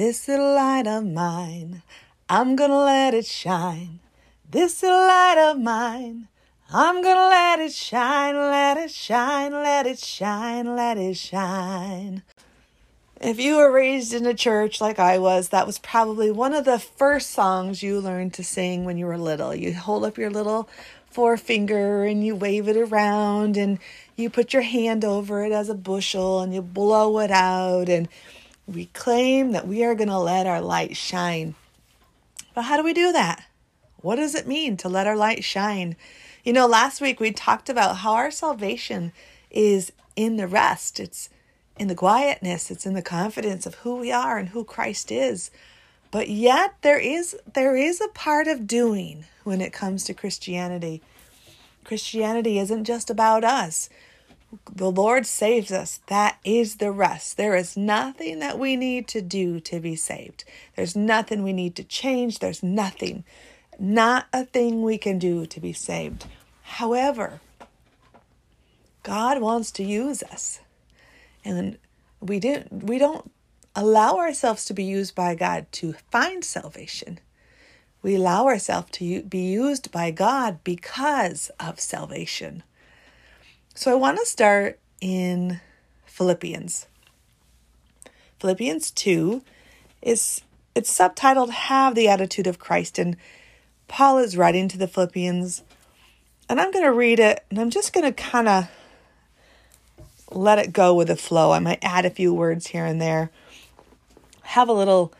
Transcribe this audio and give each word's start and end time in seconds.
This 0.00 0.28
little 0.28 0.54
light 0.54 0.86
of 0.86 1.04
mine, 1.04 1.82
I'm 2.26 2.56
gonna 2.56 2.84
let 2.84 3.12
it 3.12 3.26
shine. 3.26 4.00
This 4.50 4.82
little 4.82 4.96
light 4.96 5.36
of 5.36 5.60
mine, 5.60 6.28
I'm 6.72 7.02
gonna 7.02 7.28
let 7.28 7.58
it 7.58 7.74
shine, 7.74 8.34
let 8.34 8.78
it 8.78 8.90
shine, 8.90 9.52
let 9.52 9.86
it 9.86 9.98
shine, 9.98 10.74
let 10.74 10.96
it 10.96 11.18
shine. 11.18 12.22
If 13.20 13.38
you 13.38 13.58
were 13.58 13.70
raised 13.70 14.14
in 14.14 14.24
a 14.24 14.32
church 14.32 14.80
like 14.80 14.98
I 14.98 15.18
was, 15.18 15.50
that 15.50 15.66
was 15.66 15.78
probably 15.78 16.30
one 16.30 16.54
of 16.54 16.64
the 16.64 16.78
first 16.78 17.32
songs 17.32 17.82
you 17.82 18.00
learned 18.00 18.32
to 18.34 18.42
sing 18.42 18.86
when 18.86 18.96
you 18.96 19.04
were 19.04 19.18
little. 19.18 19.54
You 19.54 19.74
hold 19.74 20.06
up 20.06 20.16
your 20.16 20.30
little 20.30 20.66
forefinger 21.10 22.04
and 22.04 22.24
you 22.24 22.34
wave 22.34 22.68
it 22.68 22.76
around 22.78 23.58
and 23.58 23.78
you 24.16 24.30
put 24.30 24.54
your 24.54 24.62
hand 24.62 25.04
over 25.04 25.44
it 25.44 25.52
as 25.52 25.68
a 25.68 25.74
bushel 25.74 26.40
and 26.40 26.54
you 26.54 26.62
blow 26.62 27.18
it 27.18 27.30
out 27.30 27.90
and 27.90 28.08
we 28.70 28.86
claim 28.86 29.52
that 29.52 29.66
we 29.66 29.84
are 29.84 29.94
going 29.94 30.08
to 30.08 30.18
let 30.18 30.46
our 30.46 30.60
light 30.60 30.96
shine. 30.96 31.54
But 32.54 32.62
how 32.62 32.76
do 32.76 32.84
we 32.84 32.92
do 32.92 33.12
that? 33.12 33.44
What 33.98 34.16
does 34.16 34.34
it 34.34 34.46
mean 34.46 34.76
to 34.78 34.88
let 34.88 35.06
our 35.06 35.16
light 35.16 35.44
shine? 35.44 35.96
You 36.44 36.52
know, 36.52 36.66
last 36.66 37.00
week 37.00 37.20
we 37.20 37.32
talked 37.32 37.68
about 37.68 37.98
how 37.98 38.14
our 38.14 38.30
salvation 38.30 39.12
is 39.50 39.92
in 40.16 40.36
the 40.36 40.46
rest. 40.46 40.98
It's 41.00 41.28
in 41.78 41.88
the 41.88 41.94
quietness, 41.94 42.70
it's 42.70 42.86
in 42.86 42.94
the 42.94 43.02
confidence 43.02 43.66
of 43.66 43.76
who 43.76 43.96
we 43.96 44.12
are 44.12 44.38
and 44.38 44.50
who 44.50 44.64
Christ 44.64 45.10
is. 45.10 45.50
But 46.10 46.28
yet 46.28 46.74
there 46.82 46.98
is 46.98 47.36
there 47.54 47.76
is 47.76 48.00
a 48.00 48.08
part 48.08 48.48
of 48.48 48.66
doing 48.66 49.24
when 49.44 49.60
it 49.60 49.72
comes 49.72 50.04
to 50.04 50.14
Christianity. 50.14 51.02
Christianity 51.84 52.58
isn't 52.58 52.84
just 52.84 53.10
about 53.10 53.44
us. 53.44 53.88
The 54.74 54.90
Lord 54.90 55.26
saves 55.26 55.70
us. 55.70 56.00
That 56.06 56.38
is 56.44 56.76
the 56.76 56.90
rest. 56.90 57.36
There 57.36 57.54
is 57.54 57.76
nothing 57.76 58.40
that 58.40 58.58
we 58.58 58.76
need 58.76 59.06
to 59.08 59.20
do 59.20 59.60
to 59.60 59.80
be 59.80 59.94
saved. 59.94 60.44
There's 60.76 60.96
nothing 60.96 61.42
we 61.42 61.52
need 61.52 61.76
to 61.76 61.84
change. 61.84 62.38
There's 62.38 62.62
nothing, 62.62 63.24
not 63.78 64.26
a 64.32 64.44
thing 64.44 64.82
we 64.82 64.98
can 64.98 65.18
do 65.18 65.46
to 65.46 65.60
be 65.60 65.72
saved. 65.72 66.26
However, 66.62 67.40
God 69.02 69.40
wants 69.40 69.70
to 69.72 69.84
use 69.84 70.22
us 70.24 70.60
and 71.44 71.78
we 72.20 72.38
didn't 72.38 72.84
we 72.84 72.98
don't 72.98 73.30
allow 73.74 74.16
ourselves 74.16 74.64
to 74.66 74.74
be 74.74 74.84
used 74.84 75.14
by 75.14 75.34
God 75.34 75.66
to 75.72 75.94
find 76.10 76.44
salvation. 76.44 77.18
We 78.02 78.16
allow 78.16 78.46
ourselves 78.46 78.90
to 78.92 79.22
be 79.22 79.50
used 79.50 79.92
by 79.92 80.10
God 80.10 80.64
because 80.64 81.50
of 81.60 81.78
salvation. 81.80 82.62
So 83.74 83.90
I 83.90 83.94
want 83.94 84.18
to 84.18 84.26
start 84.26 84.78
in 85.00 85.60
Philippians. 86.04 86.86
Philippians 88.40 88.90
2 88.90 89.42
is 90.02 90.42
it's 90.74 90.96
subtitled 90.96 91.50
Have 91.50 91.94
the 91.94 92.08
Attitude 92.08 92.46
of 92.46 92.58
Christ 92.58 92.98
and 92.98 93.16
Paul 93.88 94.18
is 94.18 94.36
writing 94.36 94.68
to 94.68 94.78
the 94.78 94.88
Philippians 94.88 95.62
and 96.48 96.60
I'm 96.60 96.72
going 96.72 96.84
to 96.84 96.92
read 96.92 97.20
it 97.20 97.44
and 97.48 97.60
I'm 97.60 97.70
just 97.70 97.92
going 97.92 98.04
to 98.04 98.12
kind 98.12 98.48
of 98.48 98.68
let 100.32 100.58
it 100.58 100.72
go 100.72 100.94
with 100.94 101.08
the 101.08 101.16
flow. 101.16 101.52
I 101.52 101.60
might 101.60 101.82
add 101.82 102.04
a 102.04 102.10
few 102.10 102.34
words 102.34 102.68
here 102.68 102.84
and 102.84 103.00
there. 103.00 103.30
Have 104.42 104.68
a 104.68 104.72
little 104.72 105.12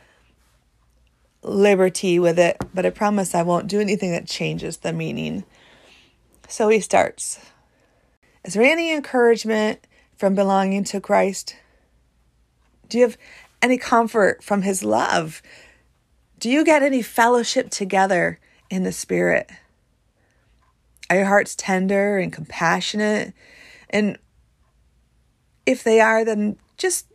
liberty 1.43 2.19
with 2.19 2.39
it, 2.39 2.57
but 2.75 2.85
I 2.85 2.91
promise 2.91 3.35
I 3.35 3.43
won't 3.43 3.69
do 3.69 3.81
anything 3.81 4.11
that 4.11 4.27
changes 4.27 4.79
the 4.79 4.93
meaning. 4.93 5.45
So 6.49 6.69
he 6.69 6.81
starts 6.81 7.39
Is 8.45 8.55
there 8.55 8.63
any 8.63 8.93
encouragement 8.93 9.87
from 10.17 10.35
belonging 10.35 10.85
to 10.85 11.01
Christ? 11.01 11.57
Do 12.89 12.99
you 12.99 13.05
have 13.05 13.19
any 13.63 13.79
comfort 13.79 14.43
from 14.43 14.63
his 14.63 14.83
love? 14.83 15.43
Do 16.39 16.51
you 16.51 16.65
get 16.65 16.83
any 16.83 17.03
fellowship 17.03 17.71
together 17.71 18.41
in 18.71 18.83
the 18.83 18.93
Spirit? 18.93 19.51
Are 21.09 21.17
your 21.17 21.27
hearts 21.27 21.55
tender 21.55 22.19
and 22.19 22.33
compassionate? 22.33 23.35
And 23.91 24.19
if 25.67 25.85
they 25.85 26.01
are, 26.01 26.25
then 26.25 26.57
just 26.77 27.07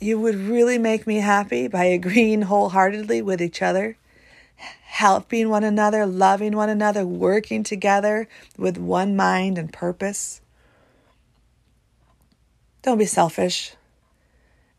you 0.00 0.18
would 0.18 0.34
really 0.34 0.78
make 0.78 1.06
me 1.06 1.16
happy 1.16 1.68
by 1.68 1.84
agreeing 1.84 2.42
wholeheartedly 2.42 3.22
with 3.22 3.40
each 3.40 3.62
other, 3.62 3.96
helping 4.56 5.48
one 5.48 5.64
another, 5.64 6.04
loving 6.06 6.56
one 6.56 6.68
another, 6.68 7.06
working 7.06 7.62
together 7.62 8.28
with 8.58 8.76
one 8.76 9.14
mind 9.14 9.58
and 9.58 9.72
purpose. 9.72 10.41
Don't 12.82 12.98
be 12.98 13.06
selfish. 13.06 13.74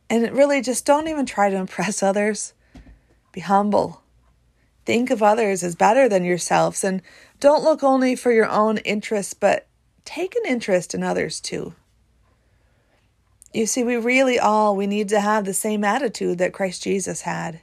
And 0.09 0.31
really, 0.31 0.61
just 0.61 0.85
don't 0.85 1.07
even 1.07 1.25
try 1.25 1.49
to 1.49 1.55
impress 1.55 2.03
others. 2.03 2.53
Be 3.31 3.41
humble. 3.41 4.01
Think 4.85 5.09
of 5.09 5.23
others 5.23 5.63
as 5.63 5.75
better 5.75 6.09
than 6.09 6.25
yourselves 6.25 6.83
and 6.83 7.01
don't 7.39 7.63
look 7.63 7.83
only 7.83 8.15
for 8.15 8.31
your 8.31 8.49
own 8.49 8.77
interests, 8.79 9.33
but 9.33 9.67
take 10.05 10.35
an 10.35 10.43
interest 10.45 10.93
in 10.93 11.03
others 11.03 11.39
too. 11.39 11.73
You 13.53 13.65
see, 13.65 13.83
we 13.83 13.97
really 13.97 14.39
all 14.39 14.75
we 14.75 14.87
need 14.87 15.09
to 15.09 15.19
have 15.19 15.45
the 15.45 15.53
same 15.53 15.83
attitude 15.83 16.37
that 16.39 16.53
Christ 16.53 16.83
Jesus 16.83 17.21
had. 17.21 17.61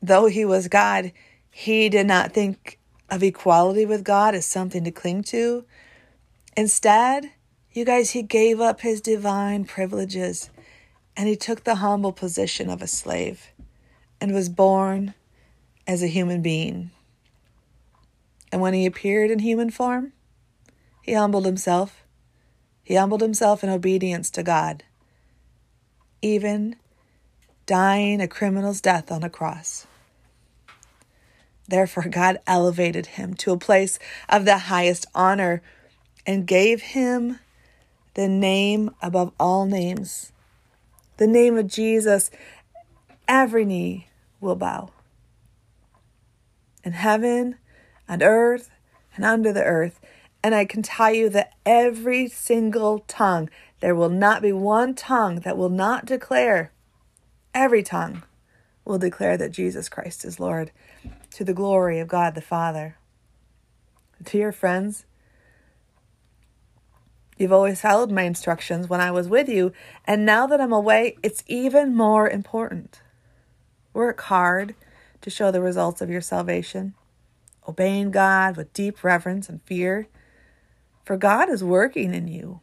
Though 0.00 0.26
he 0.26 0.44
was 0.44 0.68
God, 0.68 1.12
he 1.50 1.88
did 1.88 2.06
not 2.06 2.32
think 2.32 2.78
of 3.10 3.22
equality 3.22 3.84
with 3.84 4.04
God 4.04 4.34
as 4.34 4.46
something 4.46 4.84
to 4.84 4.90
cling 4.90 5.22
to. 5.24 5.64
Instead, 6.56 7.30
you 7.76 7.84
guys, 7.84 8.10
he 8.10 8.22
gave 8.22 8.60
up 8.60 8.80
his 8.80 9.00
divine 9.00 9.64
privileges 9.64 10.50
and 11.16 11.28
he 11.28 11.36
took 11.36 11.64
the 11.64 11.76
humble 11.76 12.12
position 12.12 12.70
of 12.70 12.82
a 12.82 12.86
slave 12.86 13.48
and 14.20 14.34
was 14.34 14.48
born 14.48 15.14
as 15.86 16.02
a 16.02 16.06
human 16.06 16.42
being. 16.42 16.90
And 18.50 18.60
when 18.60 18.74
he 18.74 18.86
appeared 18.86 19.30
in 19.30 19.38
human 19.40 19.70
form, 19.70 20.12
he 21.02 21.14
humbled 21.14 21.46
himself 21.46 22.02
he 22.82 22.96
humbled 22.96 23.20
himself 23.20 23.62
in 23.62 23.70
obedience 23.70 24.30
to 24.30 24.42
God, 24.42 24.82
even 26.20 26.76
dying 27.66 28.20
a 28.20 28.28
criminal's 28.28 28.80
death 28.80 29.12
on 29.12 29.22
a 29.22 29.30
cross. 29.30 29.86
Therefore, 31.68 32.08
God 32.10 32.40
elevated 32.46 33.06
him 33.06 33.34
to 33.34 33.52
a 33.52 33.58
place 33.58 33.98
of 34.28 34.44
the 34.44 34.58
highest 34.58 35.06
honor 35.14 35.62
and 36.26 36.46
gave 36.46 36.82
him 36.82 37.38
the 38.14 38.28
name 38.28 38.90
above 39.00 39.32
all 39.38 39.66
names. 39.66 40.32
The 41.16 41.26
name 41.26 41.56
of 41.56 41.66
Jesus, 41.66 42.30
every 43.28 43.64
knee 43.64 44.08
will 44.40 44.56
bow. 44.56 44.90
In 46.84 46.92
heaven, 46.92 47.56
on 48.08 48.22
earth, 48.22 48.70
and 49.14 49.24
under 49.24 49.52
the 49.52 49.64
earth, 49.64 50.00
and 50.42 50.54
I 50.54 50.64
can 50.64 50.82
tell 50.82 51.12
you 51.12 51.28
that 51.30 51.52
every 51.64 52.28
single 52.28 53.00
tongue, 53.00 53.48
there 53.80 53.94
will 53.94 54.08
not 54.08 54.42
be 54.42 54.52
one 54.52 54.94
tongue 54.94 55.36
that 55.40 55.56
will 55.56 55.68
not 55.68 56.06
declare, 56.06 56.72
every 57.54 57.82
tongue 57.82 58.22
will 58.84 58.98
declare 58.98 59.36
that 59.36 59.52
Jesus 59.52 59.88
Christ 59.88 60.24
is 60.24 60.40
Lord 60.40 60.72
to 61.30 61.44
the 61.44 61.54
glory 61.54 62.00
of 62.00 62.08
God 62.08 62.34
the 62.34 62.42
Father. 62.42 62.96
Dear 64.22 64.52
friends, 64.52 65.04
you've 67.42 67.52
always 67.52 67.80
followed 67.80 68.10
my 68.10 68.22
instructions 68.22 68.88
when 68.88 69.00
I 69.00 69.10
was 69.10 69.28
with 69.28 69.48
you, 69.48 69.72
and 70.06 70.24
now 70.24 70.46
that 70.46 70.60
I'm 70.60 70.72
away, 70.72 71.16
it's 71.22 71.44
even 71.46 71.94
more 71.94 72.28
important. 72.28 73.02
Work 73.92 74.22
hard 74.22 74.74
to 75.20 75.28
show 75.28 75.50
the 75.50 75.60
results 75.60 76.00
of 76.00 76.08
your 76.08 76.22
salvation, 76.22 76.94
obeying 77.68 78.10
God 78.10 78.56
with 78.56 78.72
deep 78.72 79.04
reverence 79.04 79.48
and 79.48 79.60
fear 79.62 80.08
for 81.04 81.16
God 81.16 81.50
is 81.50 81.64
working 81.64 82.14
in 82.14 82.28
you, 82.28 82.60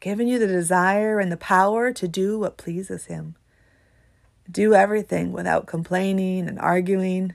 giving 0.00 0.28
you 0.28 0.38
the 0.38 0.46
desire 0.46 1.18
and 1.18 1.32
the 1.32 1.36
power 1.36 1.92
to 1.92 2.06
do 2.06 2.38
what 2.38 2.56
pleases 2.56 3.06
Him. 3.06 3.34
Do 4.48 4.74
everything 4.74 5.32
without 5.32 5.66
complaining 5.66 6.46
and 6.46 6.58
arguing 6.60 7.34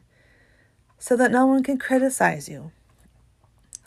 so 0.98 1.18
that 1.18 1.32
no 1.32 1.46
one 1.46 1.62
can 1.62 1.78
criticize 1.78 2.48
you. 2.48 2.72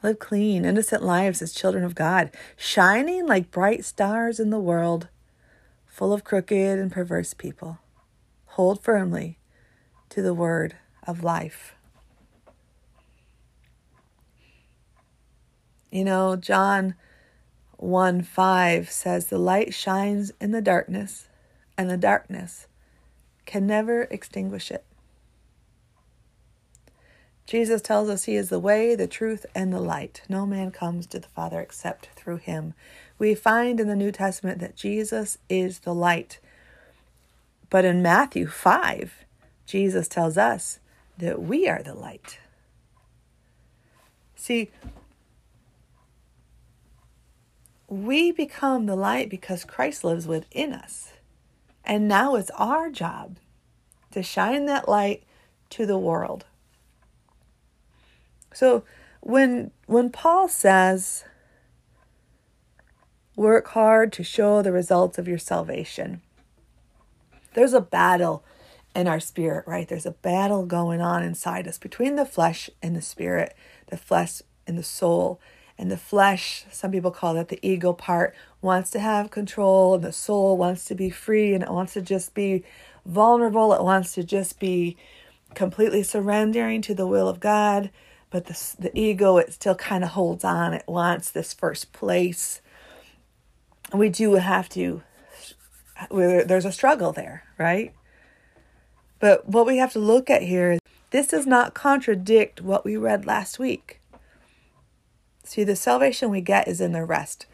Live 0.04 0.18
clean, 0.18 0.66
innocent 0.66 1.02
lives 1.02 1.40
as 1.40 1.54
children 1.54 1.82
of 1.82 1.94
God, 1.94 2.30
shining 2.58 3.26
like 3.26 3.50
bright 3.50 3.86
stars 3.86 4.38
in 4.38 4.50
the 4.50 4.60
world, 4.60 5.08
full 5.86 6.12
of 6.12 6.24
crooked 6.24 6.78
and 6.78 6.92
perverse 6.92 7.32
people. 7.32 7.78
Hold 8.48 8.84
firmly 8.84 9.38
to 10.10 10.20
the 10.20 10.34
word 10.34 10.76
of 11.04 11.24
life. 11.24 11.74
You 15.90 16.04
know, 16.04 16.36
John 16.36 16.96
1 17.78 18.20
5 18.24 18.90
says, 18.90 19.28
The 19.28 19.38
light 19.38 19.72
shines 19.72 20.32
in 20.38 20.50
the 20.50 20.60
darkness, 20.60 21.28
and 21.78 21.88
the 21.88 21.96
darkness 21.96 22.66
can 23.46 23.66
never 23.66 24.02
extinguish 24.02 24.70
it. 24.70 24.84
Jesus 27.46 27.82
tells 27.82 28.08
us 28.08 28.24
he 28.24 28.36
is 28.36 28.48
the 28.48 28.58
way, 28.58 28.94
the 28.94 29.06
truth, 29.06 29.44
and 29.54 29.72
the 29.72 29.80
light. 29.80 30.22
No 30.28 30.46
man 30.46 30.70
comes 30.70 31.06
to 31.08 31.18
the 31.18 31.28
Father 31.28 31.60
except 31.60 32.08
through 32.16 32.38
him. 32.38 32.74
We 33.18 33.34
find 33.34 33.78
in 33.78 33.86
the 33.86 33.96
New 33.96 34.12
Testament 34.12 34.60
that 34.60 34.76
Jesus 34.76 35.36
is 35.48 35.80
the 35.80 35.94
light. 35.94 36.40
But 37.68 37.84
in 37.84 38.02
Matthew 38.02 38.46
5, 38.46 39.24
Jesus 39.66 40.08
tells 40.08 40.38
us 40.38 40.78
that 41.18 41.42
we 41.42 41.68
are 41.68 41.82
the 41.82 41.94
light. 41.94 42.38
See, 44.34 44.70
we 47.88 48.32
become 48.32 48.86
the 48.86 48.96
light 48.96 49.28
because 49.28 49.64
Christ 49.64 50.02
lives 50.02 50.26
within 50.26 50.72
us. 50.72 51.12
And 51.84 52.08
now 52.08 52.34
it's 52.36 52.50
our 52.56 52.90
job 52.90 53.36
to 54.12 54.22
shine 54.22 54.64
that 54.66 54.88
light 54.88 55.22
to 55.70 55.84
the 55.84 55.98
world. 55.98 56.46
So 58.54 58.84
when 59.20 59.70
when 59.86 60.08
Paul 60.08 60.48
says 60.48 61.24
work 63.36 63.68
hard 63.68 64.12
to 64.12 64.22
show 64.22 64.62
the 64.62 64.72
results 64.72 65.18
of 65.18 65.28
your 65.28 65.38
salvation. 65.38 66.22
There's 67.54 67.72
a 67.72 67.80
battle 67.80 68.44
in 68.94 69.08
our 69.08 69.20
spirit, 69.20 69.66
right? 69.66 69.88
There's 69.88 70.06
a 70.06 70.12
battle 70.12 70.66
going 70.66 71.00
on 71.00 71.22
inside 71.22 71.66
us 71.66 71.78
between 71.78 72.16
the 72.16 72.24
flesh 72.24 72.70
and 72.82 72.94
the 72.94 73.02
spirit, 73.02 73.54
the 73.88 73.96
flesh 73.96 74.42
and 74.66 74.78
the 74.78 74.84
soul. 74.84 75.40
And 75.76 75.90
the 75.90 75.96
flesh, 75.96 76.64
some 76.70 76.92
people 76.92 77.10
call 77.10 77.34
that 77.34 77.48
the 77.48 77.58
ego 77.60 77.92
part, 77.92 78.34
wants 78.62 78.90
to 78.90 79.00
have 79.00 79.32
control, 79.32 79.96
and 79.96 80.04
the 80.04 80.12
soul 80.12 80.56
wants 80.56 80.84
to 80.84 80.94
be 80.94 81.10
free, 81.10 81.52
and 81.52 81.64
it 81.64 81.70
wants 81.70 81.94
to 81.94 82.02
just 82.02 82.32
be 82.32 82.62
vulnerable. 83.04 83.74
It 83.74 83.82
wants 83.82 84.14
to 84.14 84.22
just 84.22 84.60
be 84.60 84.96
completely 85.54 86.04
surrendering 86.04 86.80
to 86.82 86.94
the 86.94 87.08
will 87.08 87.28
of 87.28 87.40
God 87.40 87.90
but 88.34 88.46
the, 88.46 88.74
the 88.80 88.98
ego 88.98 89.36
it 89.36 89.52
still 89.52 89.76
kind 89.76 90.02
of 90.02 90.10
holds 90.10 90.42
on 90.42 90.74
it 90.74 90.82
wants 90.88 91.30
this 91.30 91.54
first 91.54 91.92
place. 91.92 92.60
We 93.92 94.08
do 94.08 94.34
have 94.34 94.68
to 94.70 95.04
there's 96.10 96.64
a 96.64 96.72
struggle 96.72 97.12
there 97.12 97.44
right? 97.58 97.94
But 99.20 99.48
what 99.48 99.66
we 99.66 99.76
have 99.76 99.92
to 99.92 100.00
look 100.00 100.30
at 100.30 100.42
here 100.42 100.72
is 100.72 100.80
this 101.10 101.28
does 101.28 101.46
not 101.46 101.74
contradict 101.74 102.60
what 102.60 102.84
we 102.84 102.96
read 102.96 103.24
last 103.24 103.60
week. 103.60 104.00
See 105.44 105.62
the 105.62 105.76
salvation 105.76 106.28
we 106.28 106.40
get 106.40 106.66
is 106.66 106.80
in 106.80 106.90
the 106.90 107.04
rest. 107.04 107.46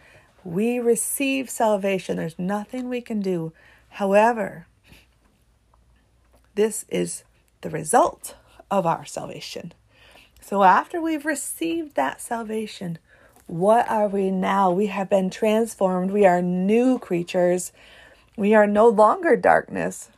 We 0.44 0.79
receive 0.79 1.50
salvation. 1.50 2.17
There's 2.17 2.38
nothing 2.38 2.88
we 2.88 3.03
can 3.03 3.21
do. 3.21 3.53
However 3.91 4.67
this 6.55 6.87
is 6.88 7.25
the 7.61 7.69
result 7.69 8.35
of 8.71 8.87
our 8.87 9.05
salvation 9.05 9.75
so 10.50 10.64
after 10.64 11.00
we've 11.00 11.26
received 11.26 11.94
that 11.94 12.20
salvation, 12.20 12.99
what 13.47 13.88
are 13.88 14.08
we 14.08 14.32
now? 14.32 14.73
We 14.73 14.88
have 14.88 15.08
been 15.08 15.31
transformed. 15.31 16.11
We 16.11 16.26
are 16.26 16.43
new 16.43 16.99
creatures. 16.99 17.70
We 18.37 18.52
are 18.52 18.67
no 18.67 18.88
longer 18.88 19.37
darkness. 19.37 20.11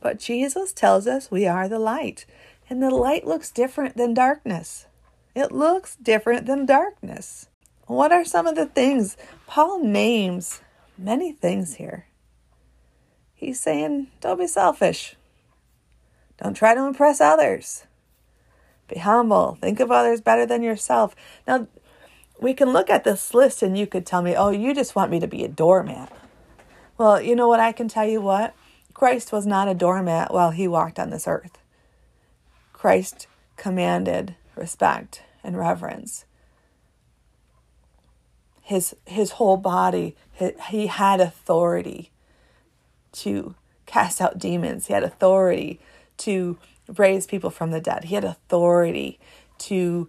But 0.00 0.18
Jesus 0.18 0.72
tells 0.72 1.06
us 1.06 1.30
we 1.30 1.46
are 1.46 1.68
the 1.68 1.78
light. 1.78 2.24
And 2.70 2.82
the 2.82 2.88
light 2.88 3.26
looks 3.26 3.50
different 3.50 3.98
than 3.98 4.14
darkness. 4.14 4.86
It 5.34 5.52
looks 5.52 5.96
different 5.96 6.46
than 6.46 6.64
darkness. 6.64 7.50
What 7.88 8.12
are 8.12 8.24
some 8.24 8.46
of 8.46 8.54
the 8.54 8.64
things? 8.64 9.18
Paul 9.46 9.84
names 9.84 10.62
many 10.96 11.30
things 11.32 11.74
here. 11.74 12.06
He's 13.34 13.60
saying, 13.60 14.06
don't 14.22 14.38
be 14.38 14.46
selfish. 14.46 15.14
Don't 16.42 16.54
try 16.54 16.74
to 16.74 16.86
impress 16.86 17.20
others. 17.20 17.84
Be 18.88 18.98
humble. 18.98 19.58
Think 19.60 19.80
of 19.80 19.90
others 19.90 20.20
better 20.20 20.46
than 20.46 20.62
yourself. 20.62 21.16
Now, 21.46 21.66
we 22.40 22.54
can 22.54 22.72
look 22.72 22.90
at 22.90 23.04
this 23.04 23.34
list 23.34 23.62
and 23.62 23.76
you 23.76 23.86
could 23.86 24.06
tell 24.06 24.22
me, 24.22 24.34
oh, 24.36 24.50
you 24.50 24.74
just 24.74 24.94
want 24.94 25.10
me 25.10 25.20
to 25.20 25.26
be 25.26 25.44
a 25.44 25.48
doormat. 25.48 26.12
Well, 26.98 27.20
you 27.20 27.34
know 27.34 27.48
what? 27.48 27.60
I 27.60 27.72
can 27.72 27.88
tell 27.88 28.06
you 28.06 28.20
what? 28.20 28.54
Christ 28.94 29.32
was 29.32 29.46
not 29.46 29.68
a 29.68 29.74
doormat 29.74 30.32
while 30.32 30.50
he 30.50 30.68
walked 30.68 30.98
on 30.98 31.10
this 31.10 31.26
earth. 31.26 31.58
Christ 32.72 33.26
commanded 33.56 34.36
respect 34.54 35.22
and 35.42 35.58
reverence. 35.58 36.24
His, 38.62 38.96
his 39.04 39.32
whole 39.32 39.56
body, 39.56 40.16
he 40.70 40.86
had 40.86 41.20
authority 41.20 42.10
to 43.12 43.54
cast 43.86 44.20
out 44.20 44.38
demons. 44.38 44.86
He 44.86 44.92
had 44.92 45.04
authority 45.04 45.80
to 46.18 46.58
raise 46.96 47.26
people 47.26 47.50
from 47.50 47.70
the 47.70 47.80
dead. 47.80 48.04
He 48.04 48.14
had 48.14 48.24
authority 48.24 49.18
to 49.58 50.08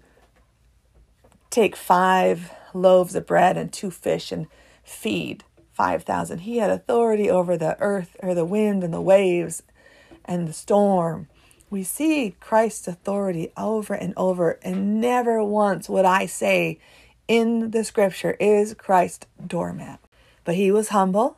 take 1.50 1.75
five 1.75 2.51
loaves 2.74 3.15
of 3.15 3.25
bread 3.25 3.57
and 3.57 3.71
two 3.71 3.91
fish 3.91 4.31
and 4.31 4.47
feed 4.83 5.44
5,000. 5.74 6.39
He 6.39 6.57
had 6.57 6.69
authority 6.69 7.29
over 7.29 7.57
the 7.57 7.79
earth 7.79 8.15
or 8.21 8.33
the 8.33 8.45
wind 8.45 8.83
and 8.83 8.94
the 8.94 9.01
waves 9.01 9.63
and 10.25 10.47
the 10.47 10.53
storm. 10.53 11.27
We 11.69 11.83
see 11.83 12.35
Christ's 12.39 12.88
authority 12.88 13.51
over 13.57 13.94
and 13.94 14.13
over, 14.15 14.57
and 14.63 15.01
never 15.01 15.44
once 15.44 15.89
would 15.89 16.06
I 16.06 16.25
say 16.25 16.79
in 17.27 17.71
the 17.71 17.83
scripture 17.83 18.38
is 18.39 18.74
Christ 18.74 19.27
doormat. 19.45 20.00
But 20.45 20.56
he 20.56 20.71
was 20.71 20.89
humble. 20.89 21.38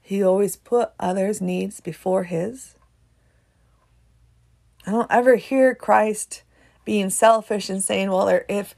He 0.00 0.22
always 0.22 0.54
put 0.54 0.90
others' 1.00 1.40
needs 1.40 1.80
before 1.80 2.24
his. 2.24 2.76
I 4.86 4.90
don't 4.90 5.10
ever 5.10 5.36
hear 5.36 5.74
Christ 5.74 6.42
being 6.84 7.10
selfish 7.10 7.70
and 7.70 7.82
saying, 7.82 8.10
well, 8.10 8.28
if 8.48 8.74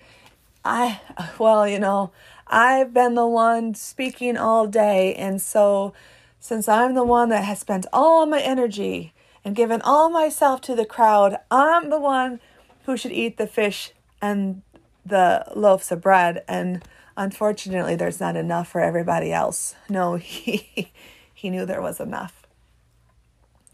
I, 0.64 1.00
well, 1.38 1.66
you 1.66 1.78
know, 1.78 2.12
I've 2.46 2.94
been 2.94 3.14
the 3.14 3.26
one 3.26 3.74
speaking 3.74 4.36
all 4.36 4.66
day. 4.66 5.14
And 5.14 5.42
so, 5.42 5.92
since 6.38 6.68
I'm 6.68 6.94
the 6.94 7.04
one 7.04 7.28
that 7.30 7.44
has 7.44 7.58
spent 7.58 7.86
all 7.92 8.24
my 8.26 8.40
energy 8.40 9.12
and 9.44 9.56
given 9.56 9.82
all 9.82 10.08
myself 10.10 10.60
to 10.62 10.74
the 10.76 10.84
crowd, 10.84 11.38
I'm 11.50 11.90
the 11.90 11.98
one 12.00 12.40
who 12.84 12.96
should 12.96 13.12
eat 13.12 13.36
the 13.36 13.48
fish 13.48 13.92
and 14.22 14.62
the 15.04 15.44
loaves 15.56 15.90
of 15.90 16.00
bread. 16.00 16.44
And 16.46 16.84
unfortunately, 17.16 17.96
there's 17.96 18.20
not 18.20 18.36
enough 18.36 18.68
for 18.68 18.80
everybody 18.80 19.32
else. 19.32 19.74
No, 19.88 20.14
he, 20.16 20.92
he 21.34 21.50
knew 21.50 21.66
there 21.66 21.82
was 21.82 21.98
enough. 21.98 22.45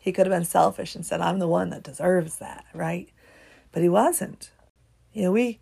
He 0.03 0.11
could 0.11 0.27
have 0.27 0.37
been 0.37 0.45
selfish 0.45 0.97
and 0.97 1.07
said, 1.07 1.21
I'm 1.21 1.39
the 1.39 1.47
one 1.47 1.71
that 1.71 1.85
deserves 1.85 2.39
that, 2.39 2.65
right? 2.75 3.09
But 3.71 3.83
he 3.83 3.89
wasn't. 3.89 4.51
You 5.13 5.23
know, 5.23 5.33
we 5.33 5.61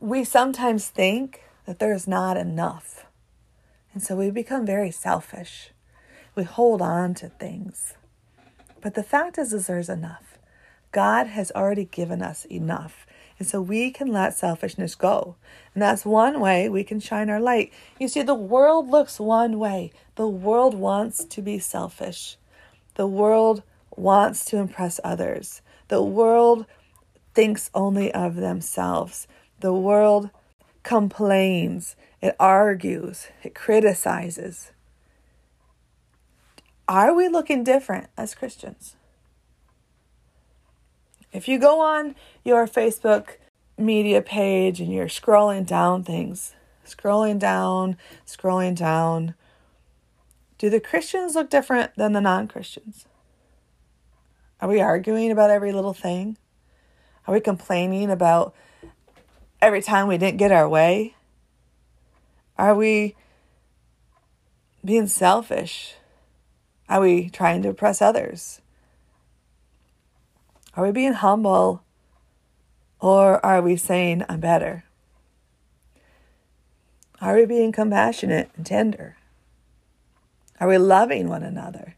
we 0.00 0.24
sometimes 0.24 0.88
think 0.88 1.42
that 1.66 1.78
there's 1.78 2.08
not 2.08 2.38
enough. 2.38 3.04
And 3.92 4.02
so 4.02 4.16
we 4.16 4.30
become 4.30 4.64
very 4.64 4.90
selfish. 4.90 5.72
We 6.34 6.44
hold 6.44 6.80
on 6.80 7.12
to 7.16 7.28
things. 7.28 7.92
But 8.80 8.94
the 8.94 9.02
fact 9.02 9.36
is 9.36 9.52
is 9.52 9.66
there's 9.66 9.90
enough. 9.90 10.38
God 10.90 11.26
has 11.26 11.52
already 11.54 11.84
given 11.84 12.22
us 12.22 12.46
enough. 12.46 13.06
And 13.38 13.46
so 13.46 13.60
we 13.60 13.90
can 13.90 14.10
let 14.10 14.32
selfishness 14.32 14.94
go. 14.94 15.36
And 15.74 15.82
that's 15.82 16.06
one 16.06 16.40
way 16.40 16.70
we 16.70 16.82
can 16.82 16.98
shine 16.98 17.28
our 17.28 17.40
light. 17.40 17.74
You 17.98 18.08
see, 18.08 18.22
the 18.22 18.34
world 18.34 18.88
looks 18.88 19.20
one 19.20 19.58
way. 19.58 19.92
The 20.14 20.26
world 20.26 20.72
wants 20.72 21.24
to 21.24 21.42
be 21.42 21.58
selfish. 21.58 22.38
The 22.94 23.06
world 23.06 23.62
wants 23.96 24.44
to 24.46 24.58
impress 24.58 25.00
others. 25.02 25.62
The 25.88 26.02
world 26.02 26.66
thinks 27.34 27.70
only 27.74 28.12
of 28.12 28.36
themselves. 28.36 29.26
The 29.60 29.72
world 29.72 30.30
complains, 30.82 31.96
it 32.20 32.34
argues, 32.38 33.28
it 33.42 33.54
criticizes. 33.54 34.72
Are 36.88 37.14
we 37.14 37.28
looking 37.28 37.62
different 37.62 38.08
as 38.16 38.34
Christians? 38.34 38.96
If 41.32 41.46
you 41.46 41.58
go 41.58 41.80
on 41.80 42.16
your 42.44 42.66
Facebook 42.66 43.36
media 43.78 44.20
page 44.20 44.80
and 44.80 44.92
you're 44.92 45.06
scrolling 45.06 45.64
down 45.64 46.02
things, 46.02 46.54
scrolling 46.84 47.38
down, 47.38 47.96
scrolling 48.26 48.74
down, 48.74 49.34
do 50.60 50.68
the 50.68 50.78
Christians 50.78 51.34
look 51.34 51.48
different 51.48 51.94
than 51.96 52.12
the 52.12 52.20
non 52.20 52.46
Christians? 52.46 53.06
Are 54.60 54.68
we 54.68 54.78
arguing 54.78 55.30
about 55.30 55.48
every 55.48 55.72
little 55.72 55.94
thing? 55.94 56.36
Are 57.26 57.32
we 57.32 57.40
complaining 57.40 58.10
about 58.10 58.54
every 59.62 59.80
time 59.80 60.06
we 60.06 60.18
didn't 60.18 60.36
get 60.36 60.52
our 60.52 60.68
way? 60.68 61.14
Are 62.58 62.74
we 62.74 63.16
being 64.84 65.06
selfish? 65.06 65.94
Are 66.90 67.00
we 67.00 67.30
trying 67.30 67.62
to 67.62 67.70
oppress 67.70 68.02
others? 68.02 68.60
Are 70.74 70.84
we 70.84 70.92
being 70.92 71.14
humble? 71.14 71.82
Or 73.00 73.44
are 73.44 73.62
we 73.62 73.78
saying, 73.78 74.26
I'm 74.28 74.40
better? 74.40 74.84
Are 77.18 77.34
we 77.34 77.46
being 77.46 77.72
compassionate 77.72 78.50
and 78.58 78.66
tender? 78.66 79.16
Are 80.60 80.68
we 80.68 80.76
loving 80.76 81.28
one 81.28 81.42
another? 81.42 81.96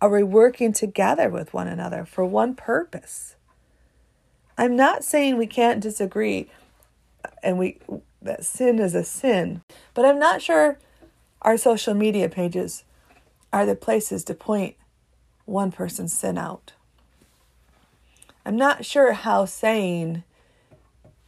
Are 0.00 0.10
we 0.10 0.24
working 0.24 0.72
together 0.72 1.30
with 1.30 1.54
one 1.54 1.68
another 1.68 2.04
for 2.04 2.24
one 2.24 2.56
purpose? 2.56 3.36
I'm 4.58 4.76
not 4.76 5.04
saying 5.04 5.36
we 5.36 5.46
can't 5.46 5.80
disagree 5.80 6.50
uh, 7.24 7.28
and 7.42 7.58
we 7.58 7.78
that 8.20 8.44
sin 8.44 8.78
is 8.78 8.94
a 8.94 9.04
sin, 9.04 9.60
but 9.92 10.04
I'm 10.04 10.18
not 10.18 10.42
sure 10.42 10.78
our 11.42 11.56
social 11.56 11.94
media 11.94 12.28
pages 12.28 12.84
are 13.52 13.66
the 13.66 13.76
places 13.76 14.24
to 14.24 14.34
point 14.34 14.76
one 15.44 15.70
person's 15.70 16.12
sin 16.12 16.38
out. 16.38 16.72
I'm 18.46 18.56
not 18.56 18.84
sure 18.84 19.12
how 19.12 19.44
saying 19.44 20.24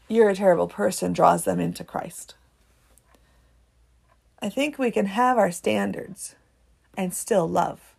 you're 0.08 0.30
a 0.30 0.34
terrible 0.34 0.68
person 0.68 1.12
draws 1.12 1.44
them 1.44 1.60
into 1.60 1.84
Christ. 1.84 2.34
I 4.40 4.48
think 4.48 4.78
we 4.78 4.90
can 4.90 5.06
have 5.06 5.38
our 5.38 5.50
standards 5.50 6.34
and 6.96 7.14
still 7.14 7.48
love. 7.48 7.94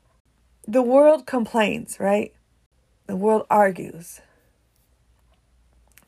The 0.67 0.81
world 0.81 1.25
complains, 1.25 1.99
right? 1.99 2.33
The 3.05 3.15
world 3.15 3.45
argues. 3.49 4.21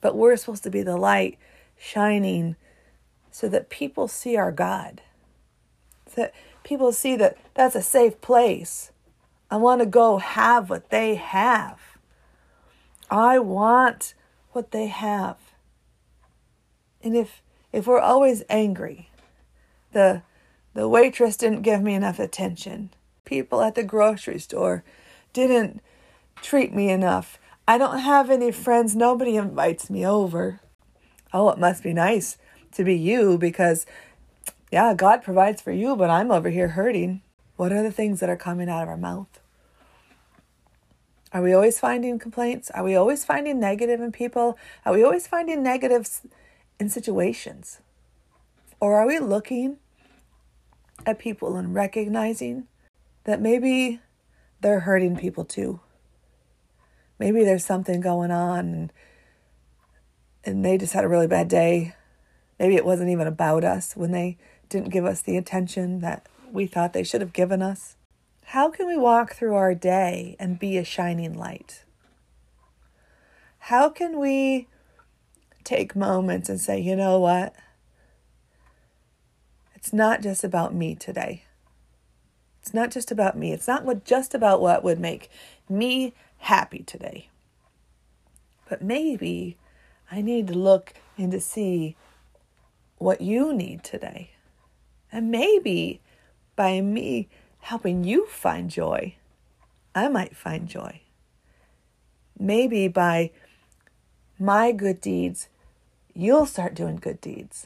But 0.01 0.15
we're 0.15 0.37
supposed 0.37 0.63
to 0.63 0.69
be 0.69 0.81
the 0.81 0.97
light 0.97 1.37
shining 1.77 2.55
so 3.31 3.47
that 3.49 3.69
people 3.69 4.07
see 4.07 4.35
our 4.35 4.51
God. 4.51 5.01
So 6.07 6.23
that 6.23 6.33
people 6.63 6.91
see 6.91 7.15
that 7.15 7.37
that's 7.53 7.75
a 7.75 7.81
safe 7.81 8.19
place. 8.21 8.91
I 9.51 9.57
want 9.57 9.81
to 9.81 9.85
go 9.85 10.17
have 10.17 10.69
what 10.69 10.89
they 10.89 11.15
have. 11.15 11.79
I 13.09 13.39
want 13.39 14.13
what 14.51 14.71
they 14.71 14.87
have. 14.87 15.37
And 17.01 17.15
if 17.15 17.41
if 17.71 17.87
we're 17.87 17.99
always 17.99 18.43
angry, 18.49 19.09
the 19.91 20.23
the 20.79 20.87
waitress 20.87 21.35
didn't 21.35 21.63
give 21.63 21.81
me 21.81 21.93
enough 21.93 22.19
attention. 22.19 22.89
People 23.25 23.61
at 23.61 23.75
the 23.75 23.83
grocery 23.83 24.39
store 24.39 24.85
didn't 25.33 25.81
treat 26.41 26.73
me 26.73 26.89
enough. 26.89 27.37
I 27.67 27.77
don't 27.77 27.99
have 27.99 28.29
any 28.29 28.53
friends. 28.53 28.95
Nobody 28.95 29.35
invites 29.35 29.89
me 29.89 30.07
over. 30.07 30.61
Oh, 31.33 31.49
it 31.49 31.59
must 31.59 31.83
be 31.83 31.91
nice 31.91 32.37
to 32.71 32.85
be 32.85 32.95
you 32.95 33.37
because, 33.37 33.85
yeah, 34.71 34.93
God 34.93 35.21
provides 35.21 35.61
for 35.61 35.73
you, 35.73 35.97
but 35.97 36.09
I'm 36.09 36.31
over 36.31 36.49
here 36.49 36.69
hurting. 36.69 37.23
What 37.57 37.73
are 37.73 37.83
the 37.83 37.91
things 37.91 38.21
that 38.21 38.29
are 38.29 38.37
coming 38.37 38.69
out 38.69 38.83
of 38.83 38.87
our 38.87 38.95
mouth? 38.95 39.41
Are 41.33 41.41
we 41.41 41.51
always 41.51 41.77
finding 41.77 42.19
complaints? 42.19 42.71
Are 42.71 42.85
we 42.85 42.95
always 42.95 43.25
finding 43.25 43.59
negative 43.59 43.99
in 43.99 44.13
people? 44.13 44.57
Are 44.85 44.93
we 44.93 45.03
always 45.03 45.27
finding 45.27 45.61
negatives 45.61 46.21
in 46.79 46.87
situations? 46.87 47.81
Or 48.79 48.95
are 48.95 49.05
we 49.05 49.19
looking 49.19 49.75
at 51.05 51.19
people 51.19 51.55
and 51.55 51.73
recognizing 51.73 52.67
that 53.23 53.41
maybe 53.41 53.99
they're 54.61 54.81
hurting 54.81 55.17
people 55.17 55.45
too? 55.45 55.79
Maybe 57.17 57.43
there's 57.43 57.65
something 57.65 57.99
going 57.99 58.31
on 58.31 58.59
and, 58.59 58.93
and 60.43 60.63
they 60.63 60.77
just 60.77 60.93
had 60.93 61.03
a 61.03 61.09
really 61.09 61.27
bad 61.27 61.47
day. 61.47 61.95
Maybe 62.57 62.75
it 62.75 62.85
wasn't 62.85 63.09
even 63.09 63.27
about 63.27 63.63
us 63.63 63.95
when 63.95 64.11
they 64.11 64.37
didn't 64.69 64.89
give 64.89 65.05
us 65.05 65.21
the 65.21 65.37
attention 65.37 65.99
that 65.99 66.27
we 66.51 66.65
thought 66.65 66.93
they 66.93 67.03
should 67.03 67.21
have 67.21 67.33
given 67.33 67.61
us. 67.61 67.95
How 68.45 68.69
can 68.69 68.87
we 68.87 68.97
walk 68.97 69.33
through 69.33 69.55
our 69.55 69.75
day 69.75 70.35
and 70.39 70.57
be 70.57 70.77
a 70.77 70.83
shining 70.83 71.37
light? 71.37 71.83
How 73.59 73.89
can 73.89 74.17
we 74.17 74.67
take 75.63 75.95
moments 75.95 76.49
and 76.49 76.59
say, 76.59 76.79
you 76.79 76.95
know 76.95 77.19
what? 77.19 77.53
It's 79.79 79.93
not 79.93 80.21
just 80.21 80.43
about 80.43 80.73
me 80.73 80.93
today. 80.93 81.43
It's 82.61 82.73
not 82.73 82.91
just 82.91 83.11
about 83.11 83.37
me. 83.37 83.53
It's 83.53 83.67
not 83.67 83.85
what, 83.85 84.03
just 84.03 84.35
about 84.35 84.59
what 84.59 84.83
would 84.83 84.99
make 84.99 85.31
me 85.69 86.13
happy 86.39 86.83
today. 86.83 87.29
But 88.67 88.81
maybe 88.81 89.55
I 90.11 90.21
need 90.21 90.47
to 90.47 90.53
look 90.53 90.95
and 91.17 91.31
to 91.31 91.39
see 91.39 91.95
what 92.97 93.21
you 93.21 93.53
need 93.53 93.85
today. 93.85 94.31
And 95.13 95.31
maybe 95.31 96.01
by 96.57 96.81
me 96.81 97.29
helping 97.59 98.03
you 98.03 98.27
find 98.27 98.69
joy, 98.69 99.15
I 99.95 100.09
might 100.09 100.35
find 100.35 100.67
joy. 100.67 100.99
Maybe 102.37 102.89
by 102.89 103.31
my 104.37 104.73
good 104.73 104.99
deeds, 104.99 105.47
you'll 106.13 106.45
start 106.45 106.73
doing 106.73 106.97
good 106.97 107.21
deeds. 107.21 107.65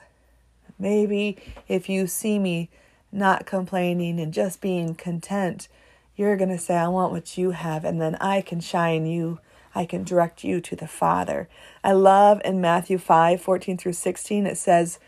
Maybe 0.80 1.38
if 1.68 1.90
you 1.90 2.08
see 2.08 2.40
me 2.40 2.70
not 3.12 3.46
complaining 3.46 4.20
and 4.20 4.34
just 4.34 4.62
being 4.62 4.96
content, 4.96 5.68
you're 6.16 6.38
going 6.38 6.50
to 6.50 6.58
say, 6.58 6.76
I 6.76 6.88
want 6.88 7.12
what 7.12 7.38
you 7.38 7.52
have, 7.52 7.86
and 7.86 8.02
then 8.02 8.16
I 8.16 8.42
can 8.42 8.60
shine 8.60 9.06
you. 9.06 9.40
I 9.76 9.86
can 9.86 10.04
direct 10.04 10.44
you 10.44 10.62
to 10.62 10.76
the 10.76 10.88
Father. 10.88 11.50
I 11.84 11.94
love 11.94 12.42
in 12.46 12.62
Matthew 12.62 12.98
5 12.98 13.42
14 13.42 13.78
through 13.78 13.94
16, 13.94 14.46
it 14.46 14.58
says, 14.58 15.00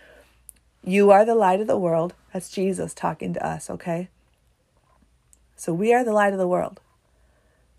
You 0.83 1.11
are 1.11 1.25
the 1.25 1.35
light 1.35 1.61
of 1.61 1.67
the 1.67 1.77
world. 1.77 2.15
That's 2.33 2.49
Jesus 2.49 2.93
talking 2.93 3.33
to 3.33 3.45
us, 3.45 3.69
okay? 3.69 4.09
So 5.55 5.73
we 5.73 5.93
are 5.93 6.03
the 6.03 6.13
light 6.13 6.33
of 6.33 6.39
the 6.39 6.47
world. 6.47 6.81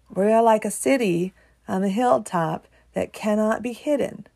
We 0.08 0.30
are 0.30 0.42
like 0.42 0.64
a 0.64 0.70
city 0.70 1.34
on 1.66 1.82
the 1.82 1.88
hilltop 1.88 2.66
that 2.94 3.12
cannot 3.12 3.62
be 3.62 3.72
hidden. 3.72 4.26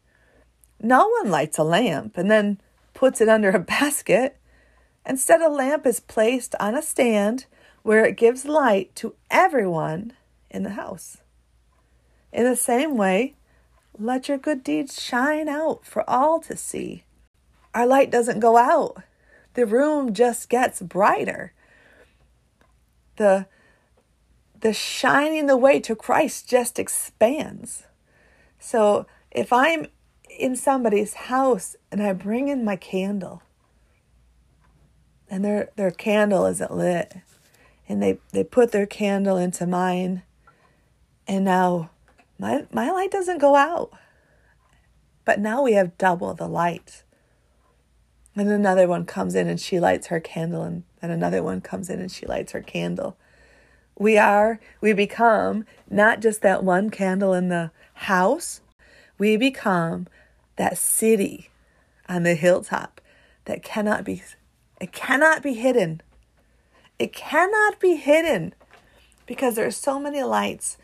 No 0.83 1.09
one 1.09 1.31
lights 1.31 1.59
a 1.59 1.63
lamp 1.63 2.19
and 2.19 2.31
then 2.31 2.61
puts 3.01 3.23
it 3.23 3.31
under 3.31 3.51
a 3.51 3.59
basket. 3.79 4.37
Instead, 5.07 5.41
a 5.41 5.49
lamp 5.49 5.87
is 5.87 6.01
placed 6.01 6.55
on 6.61 6.75
a 6.75 6.83
stand 6.83 7.47
where 7.83 8.05
it 8.05 8.19
gives 8.19 8.45
light 8.45 8.95
to 8.95 9.15
everyone 9.31 10.13
in 10.51 10.65
the 10.65 10.77
house. 10.83 11.17
In 12.31 12.45
the 12.45 12.55
same 12.55 12.99
way, 12.99 13.37
let 13.99 14.29
your 14.29 14.37
good 14.37 14.63
deeds 14.63 15.03
shine 15.03 15.49
out 15.49 15.87
for 15.87 16.09
all 16.09 16.41
to 16.41 16.55
see. 16.55 17.05
Our 17.75 17.87
light 17.87 18.11
doesn't 18.11 18.41
go 18.41 18.59
out, 18.59 19.03
the 19.55 19.65
room 19.65 20.13
just 20.13 20.51
gets 20.51 20.83
brighter 20.83 21.55
the 23.17 23.47
the 24.61 24.73
shining 24.75 25.47
the 25.47 25.57
way 25.57 25.81
to 25.81 25.97
Christ 25.97 26.47
just 26.47 26.79
expands. 26.79 27.85
So 28.59 29.07
if 29.31 29.55
I'm 29.55 29.87
in 30.39 30.57
somebody's 30.57 31.15
house 31.15 31.77
and 31.91 32.03
I 32.03 32.13
bring 32.13 32.49
in 32.49 32.65
my 32.65 32.77
candle 32.77 33.43
and 35.31 35.45
their 35.45 35.71
their 35.77 35.91
candle 35.91 36.47
isn't 36.47 36.75
lit 36.75 37.17
and 37.89 38.03
they, 38.03 38.19
they 38.33 38.45
put 38.45 38.73
their 38.73 38.87
candle 38.87 39.37
into 39.37 39.67
mine 39.67 40.23
and 41.27 41.45
now 41.45 41.91
my 42.39 42.67
my 42.73 42.91
light 42.91 43.11
doesn't 43.11 43.39
go 43.39 43.55
out. 43.55 43.93
But 45.25 45.39
now 45.39 45.63
we 45.63 45.75
have 45.75 45.99
double 45.99 46.35
the 46.35 46.49
light. 46.49 47.05
And 48.35 48.49
another 48.49 48.89
one 48.89 49.05
comes 49.05 49.35
in 49.35 49.49
and 49.49 49.61
she 49.61 49.79
lights 49.79 50.09
her 50.09 50.19
candle 50.19 50.63
and 50.63 50.85
and 51.03 51.13
another 51.13 51.43
one 51.43 51.61
comes 51.61 51.89
in 51.89 52.01
and 52.01 52.11
she 52.11 52.27
lights 52.27 52.53
her 52.53 52.63
candle. 52.63 53.17
We 53.99 54.17
are, 54.17 54.59
we 54.81 54.93
become 54.95 55.67
not 55.91 56.21
just 56.21 56.41
that 56.43 56.65
one 56.65 56.89
candle 56.89 57.35
in 57.35 57.49
the 57.49 57.71
house, 57.95 58.63
we 59.19 59.37
become 59.37 60.07
that 60.57 60.79
city 60.79 61.51
on 62.09 62.23
the 62.23 62.35
hilltop 62.35 63.01
that 63.45 63.63
cannot 63.63 64.05
be 64.05 64.23
it 64.81 64.93
cannot 64.93 65.43
be 65.43 65.55
hidden. 65.55 66.01
It 66.99 67.13
cannot 67.13 67.79
be 67.79 67.97
hidden 67.97 68.55
because 69.27 69.55
there's 69.55 69.77
so 69.77 70.01
many 70.01 70.23
lights. 70.23 70.79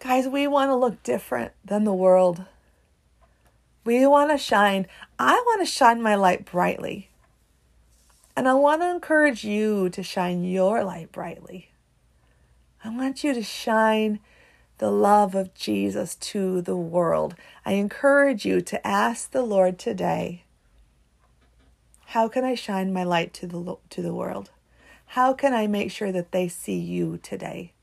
Guys, 0.00 0.26
we 0.26 0.46
want 0.46 0.70
to 0.70 0.74
look 0.74 1.02
different 1.02 1.52
than 1.64 1.84
the 1.84 1.94
world. 1.94 2.44
We 3.84 4.06
want 4.06 4.30
to 4.30 4.38
shine. 4.38 4.86
I 5.18 5.34
want 5.34 5.60
to 5.60 5.66
shine 5.66 6.02
my 6.02 6.14
light 6.14 6.44
brightly. 6.44 7.10
And 8.36 8.48
I 8.48 8.54
want 8.54 8.82
to 8.82 8.90
encourage 8.90 9.44
you 9.44 9.90
to 9.90 10.02
shine 10.02 10.44
your 10.44 10.82
light 10.84 11.12
brightly. 11.12 11.70
I 12.82 12.88
want 12.90 13.22
you 13.22 13.34
to 13.34 13.42
shine 13.42 14.20
the 14.80 14.90
love 14.90 15.34
of 15.34 15.52
Jesus 15.52 16.14
to 16.14 16.62
the 16.62 16.76
world. 16.76 17.34
I 17.66 17.72
encourage 17.72 18.46
you 18.46 18.62
to 18.62 18.86
ask 18.86 19.30
the 19.30 19.42
Lord 19.42 19.78
today, 19.78 20.44
how 22.06 22.28
can 22.28 22.44
I 22.44 22.54
shine 22.54 22.90
my 22.90 23.04
light 23.04 23.34
to 23.34 23.46
the 23.46 23.76
to 23.90 24.00
the 24.00 24.14
world? 24.14 24.50
How 25.08 25.34
can 25.34 25.52
I 25.52 25.66
make 25.66 25.90
sure 25.90 26.10
that 26.12 26.32
they 26.32 26.48
see 26.48 26.78
you 26.78 27.18
today? 27.22 27.74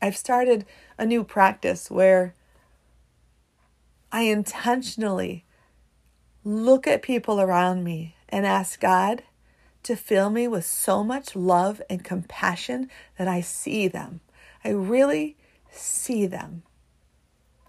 I've 0.00 0.16
started 0.16 0.64
a 0.96 1.04
new 1.04 1.24
practice 1.24 1.90
where 1.90 2.34
I 4.12 4.22
intentionally 4.22 5.44
look 6.44 6.86
at 6.86 7.02
people 7.02 7.40
around 7.40 7.82
me 7.82 8.14
and 8.28 8.46
ask 8.46 8.78
God 8.78 9.24
to 9.82 9.96
fill 9.96 10.30
me 10.30 10.46
with 10.46 10.64
so 10.64 11.02
much 11.02 11.34
love 11.34 11.82
and 11.90 12.04
compassion 12.04 12.88
that 13.18 13.26
I 13.26 13.40
see 13.40 13.88
them. 13.88 14.20
I 14.64 14.70
really 14.70 15.36
see 15.70 16.26
them. 16.26 16.62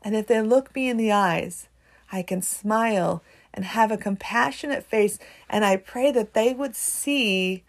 And 0.02 0.16
if 0.16 0.28
they 0.28 0.42
look 0.42 0.74
me 0.74 0.90
in 0.90 0.98
the 0.98 1.12
eyes, 1.12 1.68
I 2.12 2.24
can 2.24 2.42
smile 2.42 3.24
and 3.54 3.66
have 3.66 3.92
a 3.92 3.98
compassionate 3.98 4.84
face. 4.84 5.20
And 5.50 5.66
I 5.66 5.78
pray 5.78 6.12
that 6.12 6.34
they 6.34 6.54
would 6.54 6.76
see 6.76 7.64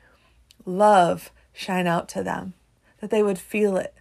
love 0.65 1.31
shine 1.53 1.87
out 1.87 2.09
to 2.11 2.23
them, 2.23 2.55
that 3.01 3.11
they 3.11 3.23
would 3.23 3.39
feel 3.39 3.77
it, 3.77 3.95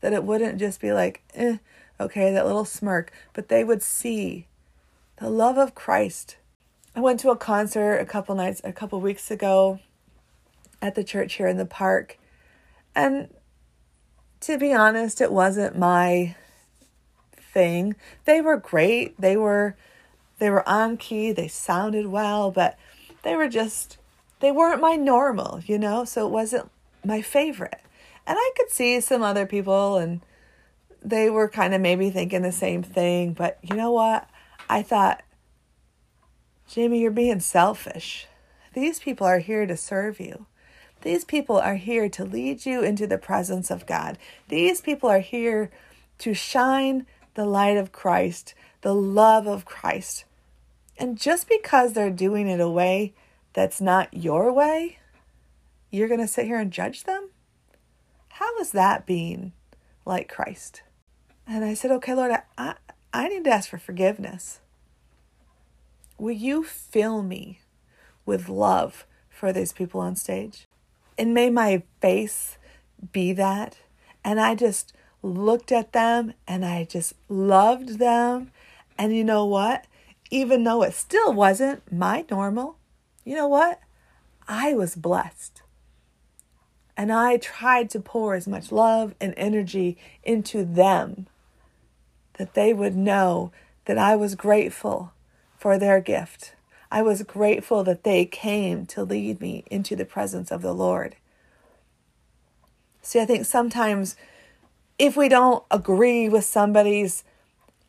that 0.00 0.12
it 0.12 0.24
wouldn't 0.24 0.58
just 0.58 0.80
be 0.80 0.92
like, 0.92 1.22
eh, 1.34 1.58
okay, 2.00 2.32
that 2.32 2.46
little 2.46 2.64
smirk, 2.64 3.12
but 3.32 3.48
they 3.48 3.62
would 3.62 3.82
see 3.82 4.46
the 5.18 5.30
love 5.30 5.58
of 5.58 5.74
Christ 5.74 6.36
I 6.96 7.00
went 7.00 7.20
to 7.20 7.30
a 7.30 7.36
concert 7.36 7.98
a 7.98 8.06
couple 8.06 8.34
nights, 8.34 8.62
a 8.64 8.72
couple 8.72 8.98
weeks 9.02 9.30
ago, 9.30 9.80
at 10.80 10.94
the 10.94 11.04
church 11.04 11.34
here 11.34 11.46
in 11.46 11.58
the 11.58 11.66
park. 11.66 12.18
And 12.94 13.28
to 14.46 14.58
be 14.58 14.72
honest, 14.72 15.20
it 15.20 15.32
wasn't 15.32 15.76
my 15.76 16.36
thing. 17.36 17.96
They 18.26 18.40
were 18.40 18.56
great. 18.56 19.20
They 19.20 19.36
were 19.36 19.76
they 20.38 20.50
were 20.50 20.68
on 20.68 20.98
key, 20.98 21.32
they 21.32 21.48
sounded 21.48 22.06
well, 22.08 22.50
but 22.50 22.78
they 23.22 23.34
were 23.34 23.48
just 23.48 23.98
they 24.38 24.52
weren't 24.52 24.80
my 24.80 24.94
normal, 24.94 25.60
you 25.66 25.78
know? 25.78 26.04
So 26.04 26.26
it 26.26 26.30
wasn't 26.30 26.70
my 27.04 27.22
favorite. 27.22 27.80
And 28.24 28.36
I 28.38 28.52
could 28.56 28.70
see 28.70 29.00
some 29.00 29.22
other 29.22 29.46
people 29.46 29.96
and 29.96 30.20
they 31.02 31.28
were 31.28 31.48
kind 31.48 31.74
of 31.74 31.80
maybe 31.80 32.10
thinking 32.10 32.42
the 32.42 32.52
same 32.52 32.84
thing, 32.84 33.32
but 33.32 33.58
you 33.62 33.74
know 33.74 33.90
what? 33.90 34.28
I 34.68 34.82
thought 34.82 35.22
Jamie, 36.68 37.00
you're 37.00 37.10
being 37.10 37.40
selfish. 37.40 38.26
These 38.74 39.00
people 39.00 39.26
are 39.26 39.38
here 39.38 39.66
to 39.66 39.76
serve 39.76 40.20
you. 40.20 40.46
These 41.02 41.24
people 41.24 41.58
are 41.58 41.76
here 41.76 42.08
to 42.08 42.24
lead 42.24 42.66
you 42.66 42.82
into 42.82 43.06
the 43.06 43.18
presence 43.18 43.70
of 43.70 43.86
God. 43.86 44.18
These 44.48 44.80
people 44.80 45.08
are 45.08 45.20
here 45.20 45.70
to 46.18 46.34
shine 46.34 47.06
the 47.34 47.44
light 47.44 47.76
of 47.76 47.92
Christ, 47.92 48.54
the 48.80 48.94
love 48.94 49.46
of 49.46 49.64
Christ. 49.64 50.24
And 50.98 51.18
just 51.18 51.48
because 51.48 51.92
they're 51.92 52.10
doing 52.10 52.48
it 52.48 52.60
a 52.60 52.68
way 52.68 53.14
that's 53.52 53.80
not 53.80 54.12
your 54.14 54.52
way, 54.52 54.98
you're 55.90 56.08
going 56.08 56.20
to 56.20 56.26
sit 56.26 56.46
here 56.46 56.58
and 56.58 56.70
judge 56.70 57.04
them? 57.04 57.30
How 58.28 58.58
is 58.58 58.72
that 58.72 59.06
being 59.06 59.52
like 60.04 60.28
Christ? 60.28 60.82
And 61.46 61.64
I 61.64 61.74
said, 61.74 61.90
okay, 61.92 62.14
Lord, 62.14 62.32
I, 62.58 62.74
I 63.12 63.28
need 63.28 63.44
to 63.44 63.50
ask 63.50 63.70
for 63.70 63.78
forgiveness. 63.78 64.60
Will 66.18 66.32
you 66.32 66.64
fill 66.64 67.22
me 67.22 67.60
with 68.24 68.48
love 68.48 69.06
for 69.30 69.52
these 69.52 69.72
people 69.72 70.00
on 70.00 70.16
stage? 70.16 70.66
And 71.18 71.32
may 71.34 71.50
my 71.50 71.82
face 72.00 72.58
be 73.12 73.32
that. 73.32 73.78
And 74.24 74.40
I 74.40 74.54
just 74.54 74.92
looked 75.22 75.72
at 75.72 75.92
them 75.92 76.34
and 76.46 76.64
I 76.64 76.84
just 76.84 77.14
loved 77.28 77.98
them. 77.98 78.50
And 78.98 79.14
you 79.14 79.24
know 79.24 79.44
what? 79.44 79.86
Even 80.30 80.64
though 80.64 80.82
it 80.82 80.94
still 80.94 81.32
wasn't 81.32 81.92
my 81.92 82.24
normal, 82.30 82.76
you 83.24 83.36
know 83.36 83.48
what? 83.48 83.80
I 84.48 84.74
was 84.74 84.94
blessed. 84.94 85.62
And 86.96 87.12
I 87.12 87.36
tried 87.36 87.90
to 87.90 88.00
pour 88.00 88.34
as 88.34 88.48
much 88.48 88.72
love 88.72 89.14
and 89.20 89.34
energy 89.36 89.98
into 90.22 90.64
them 90.64 91.26
that 92.34 92.54
they 92.54 92.72
would 92.72 92.96
know 92.96 93.52
that 93.84 93.98
I 93.98 94.16
was 94.16 94.34
grateful 94.34 95.12
for 95.58 95.78
their 95.78 96.00
gift. 96.00 96.55
I 96.96 97.02
was 97.02 97.22
grateful 97.24 97.84
that 97.84 98.04
they 98.04 98.24
came 98.24 98.86
to 98.86 99.04
lead 99.04 99.38
me 99.38 99.64
into 99.70 99.96
the 99.96 100.06
presence 100.06 100.50
of 100.50 100.62
the 100.62 100.72
Lord. 100.72 101.14
See, 103.02 103.20
I 103.20 103.26
think 103.26 103.44
sometimes 103.44 104.16
if 104.98 105.14
we 105.14 105.28
don't 105.28 105.62
agree 105.70 106.26
with 106.30 106.46
somebody's 106.46 107.22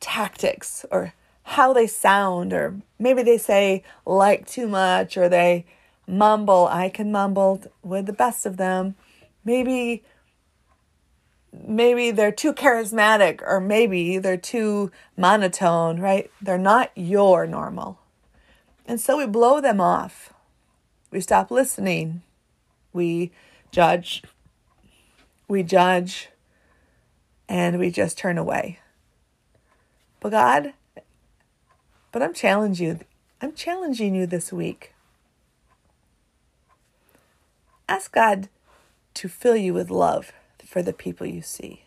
tactics 0.01 0.85
or 0.91 1.13
how 1.43 1.71
they 1.71 1.87
sound, 1.87 2.51
or 2.51 2.81
maybe 2.99 3.23
they 3.23 3.37
say 3.37 3.81
like 4.05 4.45
too 4.45 4.67
much 4.67 5.15
or 5.15 5.29
they 5.29 5.65
mumble, 6.05 6.67
I 6.69 6.89
can 6.89 7.09
mumble 7.09 7.61
with 7.83 8.07
the 8.07 8.11
best 8.11 8.45
of 8.45 8.57
them. 8.57 8.95
Maybe 9.45 10.03
maybe 11.53 12.11
they're 12.11 12.33
too 12.33 12.51
charismatic 12.51 13.41
or 13.41 13.61
maybe 13.61 14.17
they're 14.17 14.35
too 14.35 14.91
monotone, 15.15 16.01
right? 16.01 16.29
They're 16.41 16.57
not 16.57 16.91
your 16.93 17.47
normal. 17.47 17.99
And 18.87 19.01
so 19.01 19.17
we 19.17 19.27
blow 19.27 19.59
them 19.59 19.81
off. 19.81 20.33
We 21.11 21.19
stop 21.19 21.51
listening. 21.51 22.21
We 22.93 23.31
judge. 23.71 24.23
We 25.47 25.61
judge. 25.61 26.29
And 27.49 27.79
we 27.79 27.91
just 27.91 28.17
turn 28.17 28.37
away. 28.37 28.79
But 30.19 30.31
God, 30.31 30.73
but 32.11 32.23
I'm 32.23 32.33
challenging 32.33 32.87
you. 32.87 32.99
I'm 33.41 33.53
challenging 33.53 34.15
you 34.15 34.25
this 34.25 34.51
week. 34.51 34.93
Ask 37.87 38.11
God 38.11 38.49
to 39.13 39.27
fill 39.27 39.55
you 39.55 39.73
with 39.73 39.89
love 39.89 40.31
for 40.65 40.81
the 40.81 40.93
people 40.93 41.27
you 41.27 41.41
see. 41.41 41.83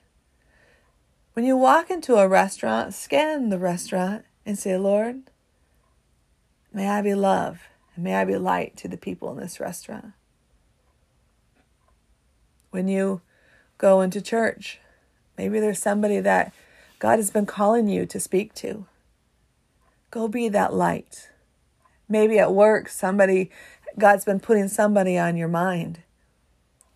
When 1.33 1.45
you 1.45 1.57
walk 1.57 1.91
into 1.91 2.17
a 2.17 2.29
restaurant, 2.29 2.95
scan 2.95 3.49
the 3.49 3.59
restaurant 3.59 4.25
and 4.47 4.59
say, 4.59 4.77
Lord, 4.77 5.23
may 6.73 6.89
I 6.89 7.03
be 7.03 7.15
love 7.15 7.61
and 7.95 8.05
may 8.05 8.15
I 8.15 8.25
be 8.25 8.37
light 8.37 8.77
to 8.79 8.89
the 8.89 8.97
people 8.97 9.31
in 9.33 9.39
this 9.39 9.61
restaurant. 9.61 10.13
When 12.71 12.89
you 12.89 13.21
go 13.79 14.01
into 14.01 14.21
church, 14.21 14.79
maybe 15.37 15.59
there's 15.59 15.79
somebody 15.79 16.21
that 16.21 16.53
God 16.99 17.19
has 17.19 17.31
been 17.31 17.47
calling 17.47 17.89
you 17.89 18.07
to 18.07 18.21
speak 18.21 18.55
to. 18.55 18.87
Go 20.11 20.29
be 20.29 20.49
that 20.49 20.75
light. 20.75 21.31
Maybe 22.09 22.39
at 22.39 22.53
work, 22.53 22.89
somebody, 22.89 23.51
God's 23.99 24.25
been 24.25 24.41
putting 24.41 24.69
somebody 24.69 25.17
on 25.17 25.37
your 25.37 25.49
mind. 25.49 26.01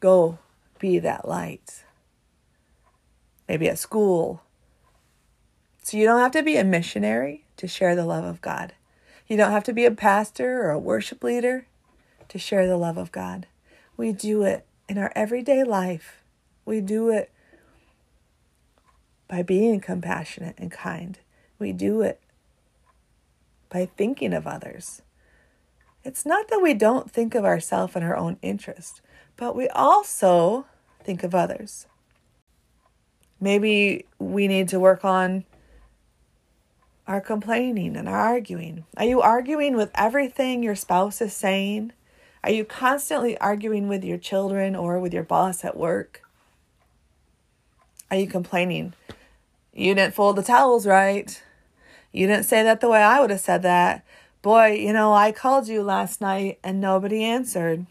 Go 0.00 0.38
be 0.78 0.98
that 0.98 1.26
light. 1.26 1.84
Maybe 3.48 3.68
at 3.68 3.78
school. 3.78 4.42
So 5.82 5.96
you 5.96 6.04
don't 6.04 6.20
have 6.20 6.32
to 6.32 6.42
be 6.42 6.56
a 6.56 6.64
missionary 6.64 7.44
to 7.56 7.68
share 7.68 7.94
the 7.94 8.04
love 8.04 8.24
of 8.24 8.40
God. 8.40 8.74
You 9.26 9.37
don't 9.37 9.52
have 9.52 9.64
to 9.64 9.72
be 9.72 9.84
a 9.84 9.90
pastor 9.90 10.62
or 10.62 10.70
a 10.70 10.78
worship 10.78 11.24
leader 11.24 11.66
to 12.28 12.38
share 12.38 12.66
the 12.66 12.76
love 12.76 12.98
of 12.98 13.12
God. 13.12 13.46
We 13.96 14.12
do 14.12 14.42
it 14.42 14.66
in 14.88 14.98
our 14.98 15.12
everyday 15.14 15.64
life. 15.64 16.22
We 16.64 16.80
do 16.80 17.10
it 17.10 17.30
by 19.28 19.42
being 19.42 19.80
compassionate 19.80 20.56
and 20.58 20.70
kind. 20.70 21.18
We 21.58 21.72
do 21.72 22.02
it 22.02 22.20
by 23.70 23.87
thinking 23.96 24.32
of 24.34 24.46
others. 24.46 25.02
It's 26.04 26.26
not 26.26 26.48
that 26.48 26.60
we 26.60 26.74
don't 26.74 27.10
think 27.10 27.34
of 27.34 27.44
ourselves 27.44 27.96
and 27.96 28.04
our 28.04 28.16
own 28.16 28.37
interest, 28.42 29.00
but 29.37 29.56
we 29.56 29.68
also 29.68 30.66
think 31.02 31.22
of 31.22 31.34
others. 31.34 31.87
Maybe 33.40 34.04
we 34.18 34.48
need 34.48 34.68
to 34.68 34.78
work 34.78 35.04
on 35.04 35.44
our 37.06 37.20
complaining 37.20 37.96
and 37.96 38.08
arguing. 38.08 38.84
Are 38.96 39.04
you 39.04 39.20
arguing 39.20 39.76
with 39.76 39.90
everything 39.94 40.62
your 40.62 40.74
spouse 40.74 41.20
is 41.20 41.34
saying? 41.34 41.92
Are 42.42 42.50
you 42.50 42.64
constantly 42.64 43.38
arguing 43.38 43.88
with 43.88 44.04
your 44.04 44.18
children 44.18 44.74
or 44.74 44.98
with 44.98 45.12
your 45.12 45.22
boss 45.22 45.64
at 45.64 45.76
work? 45.76 46.22
Are 48.10 48.16
you 48.16 48.26
complaining? 48.26 48.94
You 49.72 49.94
didn't 49.94 50.14
fold 50.14 50.36
the 50.36 50.42
towels 50.42 50.86
right. 50.86 51.42
You 52.12 52.26
didn't 52.26 52.44
say 52.44 52.62
that 52.62 52.80
the 52.80 52.88
way 52.88 53.02
I 53.02 53.20
would 53.20 53.30
have 53.30 53.40
said 53.40 53.62
that. 53.62 54.04
Boy, 54.40 54.72
you 54.72 54.92
know, 54.92 55.12
I 55.12 55.32
called 55.32 55.68
you 55.68 55.82
last 55.82 56.20
night 56.20 56.58
and 56.62 56.80
nobody 56.80 57.24
answered. 57.24 57.86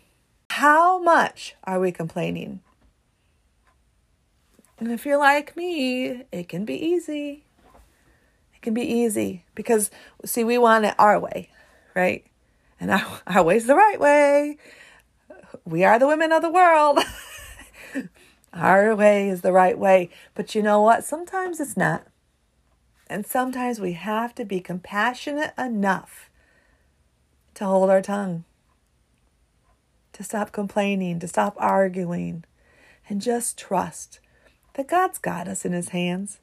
How 0.51 0.99
much 0.99 1.55
are 1.63 1.79
we 1.79 1.91
complaining? 1.91 2.61
And 4.79 4.91
if 4.91 5.05
you're 5.05 5.17
like 5.17 5.57
me, 5.57 6.23
it 6.31 6.47
can 6.47 6.63
be 6.63 6.75
easy. 6.75 7.42
Can 8.63 8.73
be 8.73 8.81
easy 8.81 9.43
because, 9.55 9.91
see, 10.23 10.45
we 10.45 10.57
want 10.57 10.85
it 10.85 10.95
our 10.97 11.19
way, 11.19 11.49
right? 11.93 12.25
And 12.79 12.91
our, 12.91 13.21
our 13.27 13.43
way's 13.43 13.67
the 13.67 13.75
right 13.75 13.99
way. 13.99 14.57
We 15.65 15.83
are 15.83 15.99
the 15.99 16.07
women 16.07 16.31
of 16.31 16.41
the 16.41 16.49
world. 16.49 16.99
our 18.53 18.95
way 18.95 19.27
is 19.27 19.41
the 19.41 19.51
right 19.51 19.77
way. 19.77 20.09
But 20.33 20.55
you 20.55 20.63
know 20.63 20.81
what? 20.81 21.03
Sometimes 21.03 21.59
it's 21.59 21.75
not. 21.75 22.07
And 23.07 23.27
sometimes 23.27 23.81
we 23.81 23.93
have 23.93 24.33
to 24.35 24.45
be 24.45 24.61
compassionate 24.61 25.53
enough 25.57 26.29
to 27.55 27.65
hold 27.65 27.89
our 27.89 28.01
tongue, 28.01 28.45
to 30.13 30.23
stop 30.23 30.53
complaining, 30.53 31.19
to 31.19 31.27
stop 31.27 31.55
arguing, 31.57 32.45
and 33.09 33.21
just 33.21 33.57
trust 33.57 34.21
that 34.75 34.87
God's 34.87 35.17
got 35.17 35.49
us 35.49 35.65
in 35.65 35.73
His 35.73 35.89
hands. 35.89 36.39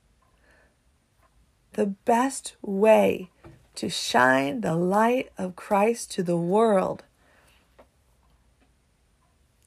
The 1.81 1.87
best 1.87 2.57
way 2.61 3.31
to 3.77 3.88
shine 3.88 4.61
the 4.61 4.75
light 4.75 5.31
of 5.38 5.57
Christ 5.57 6.11
to 6.11 6.23
the 6.23 6.37
world 6.37 7.05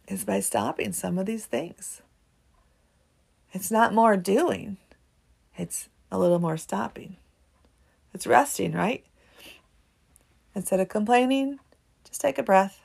is 0.08 0.24
by 0.24 0.40
stopping 0.40 0.94
some 0.94 1.18
of 1.18 1.26
these 1.26 1.48
things. 1.48 2.04
It's 3.52 3.72
not 3.72 3.96
more 3.96 4.16
doing, 4.16 4.78
it's 5.58 5.90
a 6.12 6.20
little 6.20 6.38
more 6.38 6.56
stopping. 6.56 7.16
It's 8.14 8.28
resting, 8.28 8.74
right? 8.74 9.04
Instead 10.54 10.82
of 10.82 10.90
complaining, 10.90 11.58
just 12.08 12.22
take 12.22 12.38
a 12.38 12.44
breath. 12.44 12.80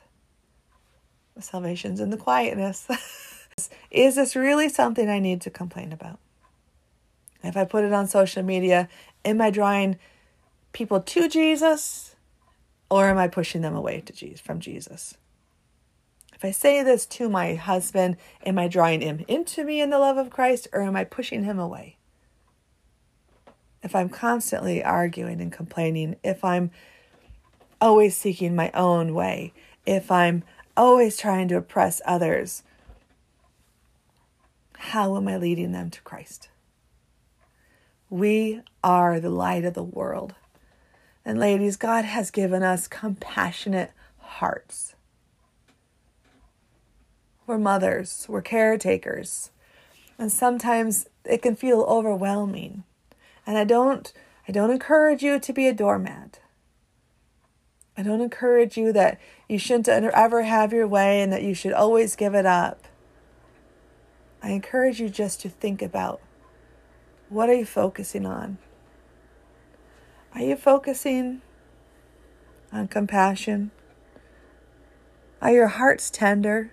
Salvation's 1.39 1.99
in 1.99 2.09
the 2.09 2.17
quietness. 2.17 2.87
Is 3.91 4.15
this 4.15 4.35
really 4.35 4.69
something 4.69 5.07
I 5.07 5.19
need 5.19 5.41
to 5.41 5.51
complain 5.51 5.93
about? 5.93 6.17
If 7.43 7.55
I 7.55 7.65
put 7.65 7.83
it 7.83 7.93
on 7.93 8.07
social 8.07 8.43
media, 8.43 8.89
am 9.25 9.41
I 9.41 9.49
drawing 9.49 9.97
people 10.73 11.01
to 11.01 11.27
Jesus 11.27 12.15
or 12.89 13.07
am 13.07 13.17
I 13.17 13.27
pushing 13.27 13.61
them 13.61 13.75
away 13.75 14.01
to 14.01 14.13
Jesus 14.13 14.39
from 14.39 14.59
Jesus? 14.59 15.15
If 16.33 16.45
I 16.45 16.51
say 16.51 16.83
this 16.83 17.05
to 17.07 17.27
my 17.27 17.55
husband, 17.55 18.15
am 18.45 18.57
I 18.57 18.67
drawing 18.67 19.01
him 19.01 19.25
into 19.27 19.63
me 19.63 19.81
in 19.81 19.89
the 19.89 19.99
love 19.99 20.17
of 20.17 20.29
Christ 20.29 20.67
or 20.71 20.81
am 20.81 20.95
I 20.95 21.03
pushing 21.03 21.43
him 21.43 21.59
away? 21.59 21.97
If 23.83 23.95
I'm 23.95 24.09
constantly 24.09 24.83
arguing 24.83 25.41
and 25.41 25.51
complaining, 25.51 26.15
if 26.23 26.43
I'm 26.43 26.71
always 27.81 28.15
seeking 28.15 28.55
my 28.55 28.71
own 28.73 29.13
way, 29.13 29.53
if 29.85 30.11
I'm 30.11 30.43
always 30.77 31.17
trying 31.17 31.47
to 31.49 31.57
oppress 31.57 32.01
others, 32.05 32.63
how 34.77 35.17
am 35.17 35.27
I 35.27 35.37
leading 35.37 35.73
them 35.73 35.89
to 35.89 36.01
Christ? 36.03 36.47
We 38.09 38.61
are 38.83 39.19
the 39.19 39.29
light 39.29 39.65
of 39.65 39.73
the 39.73 39.83
world. 39.83 40.35
And 41.25 41.39
ladies, 41.39 41.77
God 41.77 42.05
has 42.05 42.31
given 42.31 42.63
us 42.63 42.87
compassionate 42.87 43.91
hearts. 44.17 44.95
We're 47.45 47.57
mothers, 47.57 48.25
we're 48.29 48.41
caretakers. 48.41 49.51
And 50.17 50.31
sometimes 50.31 51.07
it 51.25 51.41
can 51.41 51.55
feel 51.55 51.81
overwhelming. 51.81 52.83
And 53.45 53.57
I 53.57 53.63
don't 53.63 54.11
I 54.47 54.51
don't 54.51 54.71
encourage 54.71 55.21
you 55.21 55.39
to 55.39 55.53
be 55.53 55.67
a 55.67 55.73
doormat. 55.73 56.39
I 57.95 58.01
don't 58.01 58.21
encourage 58.21 58.77
you 58.77 58.91
that 58.93 59.19
you 59.47 59.59
shouldn't 59.59 59.89
ever 59.89 60.43
have 60.43 60.71
your 60.73 60.87
way 60.87 61.21
and 61.21 61.31
that 61.33 61.43
you 61.43 61.53
should 61.53 61.73
always 61.73 62.15
give 62.15 62.33
it 62.33 62.45
up. 62.45 62.85
I 64.41 64.51
encourage 64.51 65.01
you 65.01 65.09
just 65.09 65.41
to 65.41 65.49
think 65.49 65.81
about 65.81 66.21
what 67.29 67.49
are 67.49 67.53
you 67.53 67.65
focusing 67.65 68.25
on? 68.25 68.57
Are 70.35 70.41
you 70.41 70.55
focusing 70.55 71.41
on 72.71 72.87
compassion? 72.87 73.71
Are 75.41 75.51
your 75.51 75.67
hearts 75.67 76.09
tender? 76.09 76.71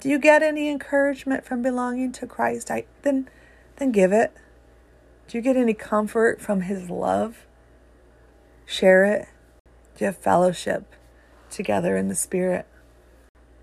Do 0.00 0.08
you 0.08 0.18
get 0.18 0.42
any 0.42 0.68
encouragement 0.68 1.44
from 1.44 1.62
belonging 1.62 2.12
to 2.12 2.26
Christ? 2.26 2.70
I, 2.70 2.86
then, 3.02 3.28
then 3.76 3.92
give 3.92 4.12
it. 4.12 4.32
Do 5.28 5.38
you 5.38 5.42
get 5.42 5.56
any 5.56 5.74
comfort 5.74 6.40
from 6.40 6.62
His 6.62 6.90
love? 6.90 7.46
Share 8.66 9.04
it. 9.04 9.28
Do 9.96 10.04
you 10.04 10.06
have 10.06 10.16
fellowship 10.16 10.94
together 11.50 11.96
in 11.96 12.08
the 12.08 12.14
Spirit? 12.14 12.66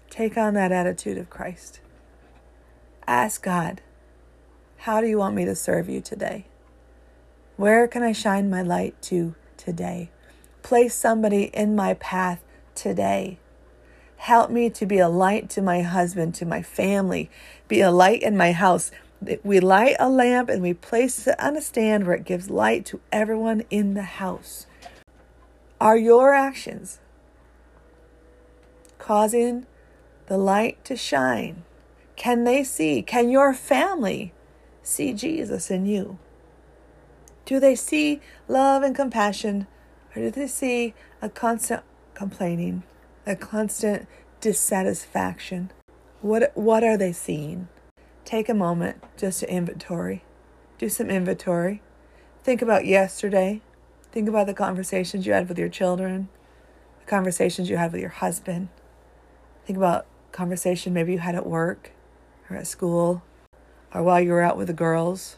Take 0.09 0.37
on 0.37 0.53
that 0.53 0.71
attitude 0.71 1.17
of 1.17 1.29
Christ. 1.29 1.81
Ask 3.07 3.41
God, 3.41 3.81
how 4.77 5.01
do 5.01 5.07
you 5.07 5.17
want 5.17 5.35
me 5.35 5.45
to 5.45 5.55
serve 5.55 5.89
you 5.89 6.01
today? 6.01 6.45
Where 7.57 7.87
can 7.87 8.03
I 8.03 8.13
shine 8.13 8.49
my 8.49 8.61
light 8.61 8.99
to 9.03 9.35
today? 9.57 10.09
Place 10.63 10.95
somebody 10.95 11.43
in 11.53 11.75
my 11.75 11.95
path 11.95 12.43
today 12.75 13.39
Help 14.17 14.49
me 14.49 14.69
to 14.71 14.85
be 14.85 14.97
a 14.97 15.07
light 15.07 15.49
to 15.51 15.61
my 15.61 15.81
husband, 15.81 16.33
to 16.35 16.45
my 16.45 16.61
family, 16.61 17.29
be 17.67 17.81
a 17.81 17.91
light 17.91 18.23
in 18.23 18.35
my 18.35 18.51
house. 18.51 18.91
We 19.43 19.59
light 19.59 19.95
a 19.99 20.09
lamp 20.09 20.49
and 20.49 20.61
we 20.61 20.73
place 20.73 21.27
it 21.27 21.39
on 21.39 21.55
a 21.55 21.61
stand 21.61 22.05
where 22.05 22.15
it 22.15 22.25
gives 22.25 22.49
light 22.49 22.85
to 22.87 22.99
everyone 23.11 23.63
in 23.69 23.93
the 23.93 24.03
house. 24.03 24.65
Are 25.79 25.97
your 25.97 26.33
actions 26.33 26.99
causing 28.97 29.67
the 30.25 30.37
light 30.37 30.83
to 30.85 30.95
shine? 30.95 31.63
Can 32.15 32.43
they 32.43 32.63
see? 32.63 33.03
Can 33.03 33.29
your 33.29 33.53
family 33.53 34.33
see 34.81 35.13
Jesus 35.13 35.69
in 35.69 35.85
you? 35.85 36.17
Do 37.47 37.59
they 37.59 37.73
see 37.73 38.21
love 38.47 38.83
and 38.83 38.95
compassion, 38.95 39.65
or 40.15 40.21
do 40.21 40.29
they 40.29 40.45
see 40.45 40.93
a 41.23 41.29
constant 41.29 41.81
complaining? 42.13 42.83
a 43.27 43.35
constant 43.35 44.07
dissatisfaction. 44.39 45.69
What, 46.21 46.51
what 46.55 46.83
are 46.83 46.97
they 46.97 47.11
seeing? 47.11 47.67
Take 48.23 48.47
a 48.47 48.53
moment 48.53 49.03
just 49.17 49.41
to 49.41 49.51
inventory. 49.51 50.23
Do 50.77 50.87
some 50.87 51.09
inventory. 51.09 51.81
Think 52.43 52.61
about 52.61 52.85
yesterday. 52.85 53.61
Think 54.13 54.29
about 54.29 54.47
the 54.47 54.53
conversations 54.53 55.27
you 55.27 55.33
had 55.33 55.49
with 55.49 55.59
your 55.59 55.67
children, 55.67 56.29
the 56.99 57.05
conversations 57.05 57.69
you 57.69 57.75
had 57.75 57.91
with 57.91 57.99
your 57.99 58.09
husband. 58.09 58.69
Think 59.65 59.75
about 59.75 60.05
conversation 60.31 60.93
maybe 60.93 61.11
you 61.11 61.19
had 61.19 61.35
at 61.35 61.45
work 61.45 61.91
or 62.49 62.55
at 62.55 62.65
school 62.65 63.23
or 63.93 64.03
while 64.03 64.21
you 64.21 64.31
were 64.31 64.41
out 64.41 64.57
with 64.57 64.67
the 64.67 64.73
girls. 64.73 65.35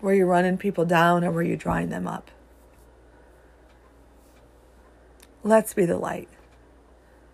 Were 0.00 0.14
you 0.14 0.26
running 0.26 0.58
people 0.58 0.84
down 0.84 1.24
or 1.24 1.30
were 1.30 1.42
you 1.42 1.56
drawing 1.56 1.88
them 1.88 2.06
up? 2.06 2.30
Let's 5.42 5.74
be 5.74 5.86
the 5.86 5.96
light. 5.96 6.28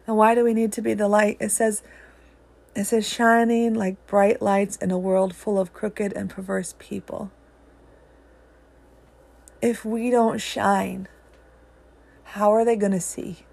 And 0.06 0.16
why 0.16 0.34
do 0.34 0.44
we 0.44 0.54
need 0.54 0.72
to 0.72 0.82
be 0.82 0.94
the 0.94 1.08
light? 1.08 1.36
It 1.40 1.50
says, 1.50 1.82
it 2.74 2.84
says, 2.84 3.08
shining 3.08 3.74
like 3.74 4.06
bright 4.06 4.42
lights 4.42 4.76
in 4.76 4.90
a 4.90 4.98
world 4.98 5.34
full 5.34 5.58
of 5.58 5.72
crooked 5.72 6.12
and 6.12 6.28
perverse 6.28 6.74
people. 6.78 7.30
If 9.60 9.84
we 9.84 10.10
don't 10.10 10.40
shine, 10.40 11.08
how 12.24 12.52
are 12.52 12.64
they 12.64 12.76
going 12.76 12.92
to 12.92 13.00
see? 13.00 13.46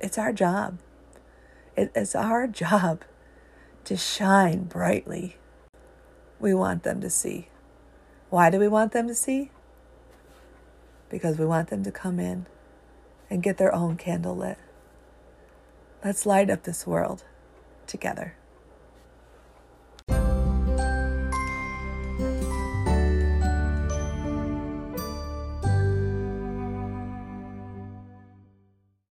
It's 0.00 0.18
our 0.18 0.32
job. 0.32 0.78
It 1.76 1.92
is 1.94 2.14
our 2.14 2.46
job 2.48 3.04
to 3.84 3.96
shine 3.96 4.64
brightly. 4.64 5.36
We 6.40 6.54
want 6.54 6.82
them 6.82 7.00
to 7.00 7.10
see. 7.10 7.48
Why 8.30 8.50
do 8.50 8.58
we 8.58 8.68
want 8.68 8.92
them 8.92 9.06
to 9.06 9.14
see? 9.14 9.50
because 11.10 11.36
we 11.38 11.44
want 11.44 11.68
them 11.68 11.82
to 11.82 11.90
come 11.90 12.18
in 12.18 12.46
and 13.28 13.42
get 13.42 13.58
their 13.58 13.74
own 13.74 13.96
candle 13.96 14.36
lit. 14.36 14.56
Let's 16.02 16.24
light 16.24 16.48
up 16.48 16.62
this 16.62 16.86
world 16.86 17.24
together. 17.86 18.36